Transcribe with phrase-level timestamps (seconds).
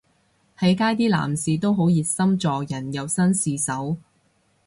[0.57, 3.97] 喺街啲男士都好熱心助人又紳士手